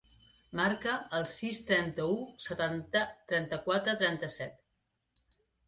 Marca 0.59 0.93
el 1.17 1.27
sis, 1.33 1.59
trenta-u, 1.67 2.17
setanta, 2.47 3.05
trenta-quatre, 3.35 3.97
trenta-set. 4.03 4.61